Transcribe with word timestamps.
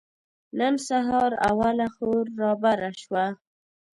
نن 0.57 0.73
سهار 0.87 1.31
اوله 1.49 1.87
خور 1.95 2.25
رابره 2.39 2.91
شوه. 3.01 3.25